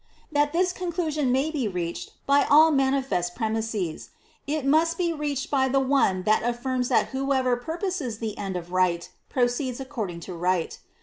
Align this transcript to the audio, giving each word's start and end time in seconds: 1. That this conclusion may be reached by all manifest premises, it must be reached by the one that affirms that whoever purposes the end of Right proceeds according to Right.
1. 0.31 0.45
That 0.45 0.51
this 0.51 0.73
conclusion 0.73 1.31
may 1.31 1.51
be 1.51 1.67
reached 1.67 2.13
by 2.25 2.43
all 2.45 2.71
manifest 2.71 3.35
premises, 3.35 4.09
it 4.47 4.65
must 4.65 4.97
be 4.97 5.13
reached 5.13 5.51
by 5.51 5.69
the 5.69 5.79
one 5.79 6.23
that 6.23 6.41
affirms 6.41 6.89
that 6.89 7.09
whoever 7.09 7.55
purposes 7.55 8.17
the 8.17 8.35
end 8.35 8.55
of 8.57 8.71
Right 8.71 9.07
proceeds 9.29 9.79
according 9.79 10.21
to 10.21 10.33
Right. 10.33 10.79